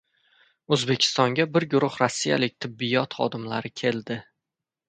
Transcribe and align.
O‘zbekistonga 0.77 1.45
bir 1.57 1.67
guruh 1.73 1.99
rossiyalik 2.05 2.57
tibbiyot 2.67 3.17
xodimlari 3.21 3.73
keldi 3.83 4.19